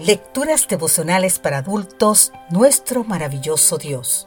[0.00, 4.26] Lecturas devocionales para adultos, nuestro maravilloso Dios.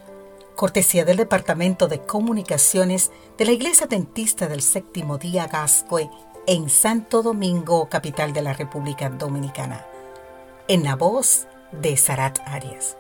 [0.56, 6.10] Cortesía del Departamento de Comunicaciones de la Iglesia Dentista del Séptimo Día Gascue
[6.46, 9.86] en Santo Domingo, capital de la República Dominicana.
[10.68, 12.96] En la voz de Sarat Arias.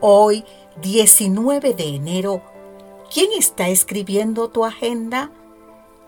[0.00, 0.44] Hoy,
[0.80, 2.42] 19 de enero,
[3.12, 5.30] ¿quién está escribiendo tu agenda?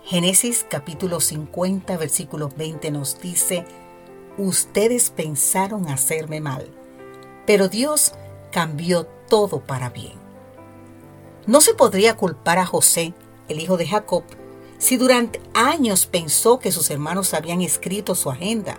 [0.05, 3.67] Génesis capítulo 50, versículo 20 nos dice,
[4.39, 6.69] ustedes pensaron hacerme mal,
[7.47, 8.13] pero Dios
[8.51, 10.15] cambió todo para bien.
[11.47, 13.15] No se podría culpar a José,
[13.49, 14.25] el hijo de Jacob,
[14.79, 18.79] si durante años pensó que sus hermanos habían escrito su agenda,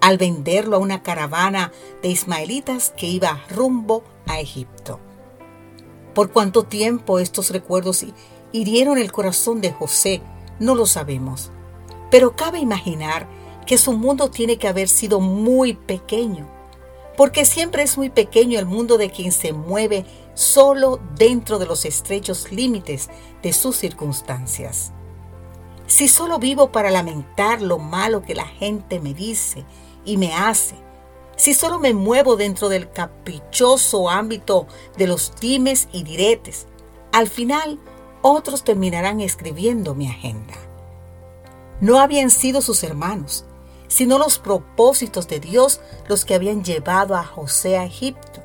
[0.00, 4.98] al venderlo a una caravana de ismaelitas que iba rumbo a Egipto.
[6.14, 8.04] Por cuánto tiempo estos recuerdos
[8.52, 10.20] hirieron el corazón de José,
[10.58, 11.50] no lo sabemos,
[12.10, 13.26] pero cabe imaginar
[13.66, 16.48] que su mundo tiene que haber sido muy pequeño,
[17.16, 20.04] porque siempre es muy pequeño el mundo de quien se mueve
[20.34, 23.10] solo dentro de los estrechos límites
[23.42, 24.92] de sus circunstancias.
[25.86, 29.64] Si solo vivo para lamentar lo malo que la gente me dice
[30.04, 30.76] y me hace,
[31.36, 34.66] si solo me muevo dentro del caprichoso ámbito
[34.96, 36.66] de los dimes y diretes,
[37.12, 37.78] al final
[38.22, 40.54] otros terminarán escribiendo mi agenda.
[41.80, 43.44] No habían sido sus hermanos,
[43.92, 48.42] sino los propósitos de Dios los que habían llevado a José a Egipto.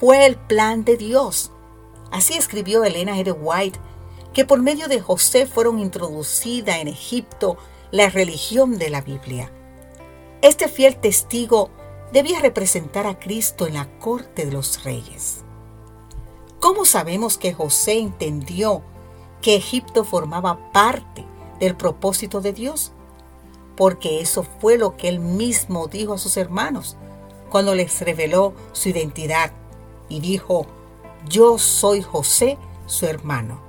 [0.00, 1.52] Fue el plan de Dios.
[2.10, 3.36] Así escribió Elena G.
[3.38, 3.78] White,
[4.32, 7.58] que por medio de José fueron introducida en Egipto
[7.90, 9.52] la religión de la Biblia.
[10.40, 11.68] Este fiel testigo
[12.10, 15.44] debía representar a Cristo en la corte de los reyes.
[16.60, 18.82] ¿Cómo sabemos que José entendió
[19.42, 21.26] que Egipto formaba parte
[21.60, 22.92] del propósito de Dios?
[23.76, 26.96] Porque eso fue lo que él mismo dijo a sus hermanos
[27.50, 29.52] cuando les reveló su identidad
[30.08, 30.66] y dijo,
[31.28, 33.60] yo soy José, su hermano,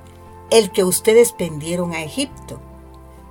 [0.50, 2.60] el que ustedes vendieron a Egipto.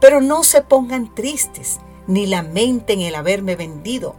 [0.01, 4.15] Pero no se pongan tristes ni lamenten el haberme vendido,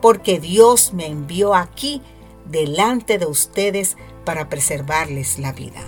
[0.00, 2.02] porque Dios me envió aquí
[2.44, 5.80] delante de ustedes para preservarles la vida.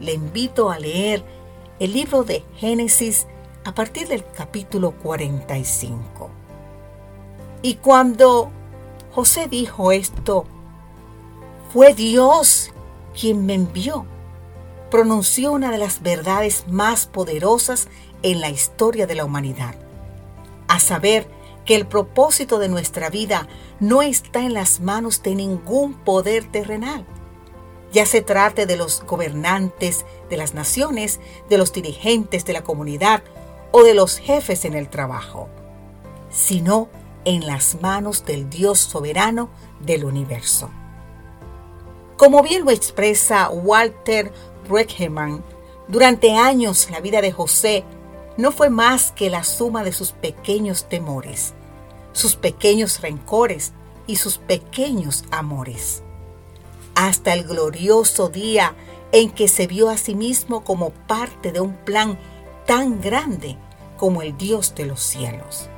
[0.00, 1.24] Le invito a leer
[1.80, 3.26] el libro de Génesis
[3.68, 6.30] a partir del capítulo 45.
[7.60, 8.50] Y cuando
[9.12, 10.46] José dijo esto,
[11.70, 12.70] fue Dios
[13.12, 14.06] quien me envió.
[14.90, 17.88] Pronunció una de las verdades más poderosas
[18.22, 19.74] en la historia de la humanidad,
[20.66, 21.28] a saber
[21.66, 23.48] que el propósito de nuestra vida
[23.80, 27.04] no está en las manos de ningún poder terrenal,
[27.92, 31.20] ya se trate de los gobernantes de las naciones,
[31.50, 33.22] de los dirigentes de la comunidad
[33.70, 35.48] o de los jefes en el trabajo,
[36.30, 36.88] sino
[37.24, 40.70] en las manos del Dios soberano del universo.
[42.16, 44.32] Como bien lo expresa Walter
[44.68, 45.44] Breckemann,
[45.88, 47.84] durante años la vida de José
[48.36, 51.54] no fue más que la suma de sus pequeños temores,
[52.12, 53.72] sus pequeños rencores
[54.06, 56.02] y sus pequeños amores,
[56.94, 58.74] hasta el glorioso día
[59.12, 62.18] en que se vio a sí mismo como parte de un plan
[62.68, 63.56] tan grande
[63.96, 65.70] como el Dios de los cielos.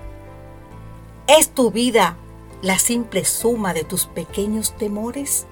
[1.29, 2.17] ¿Es tu vida
[2.63, 5.47] la simple suma de tus pequeños temores,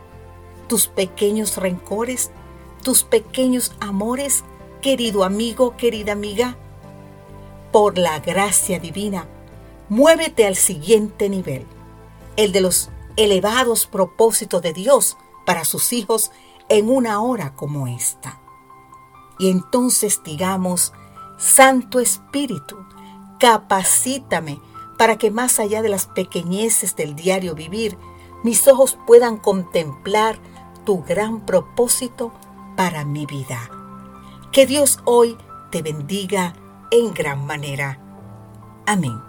[0.66, 2.32] tus pequeños rencores,
[2.82, 4.42] tus pequeños amores,
[4.82, 6.56] querido amigo, querida amiga?
[7.70, 9.28] Por la gracia divina,
[9.88, 11.68] muévete al siguiente nivel,
[12.34, 15.16] el de los elevados propósitos de Dios
[15.46, 16.32] para sus hijos
[16.68, 18.40] en una hora como esta.
[19.38, 20.92] Y entonces digamos,
[21.38, 22.76] Santo Espíritu,
[23.38, 24.60] capacítame
[24.98, 27.96] para que más allá de las pequeñeces del diario vivir,
[28.42, 30.38] mis ojos puedan contemplar
[30.84, 32.32] tu gran propósito
[32.76, 33.70] para mi vida.
[34.50, 35.38] Que Dios hoy
[35.70, 36.54] te bendiga
[36.90, 38.00] en gran manera.
[38.86, 39.27] Amén.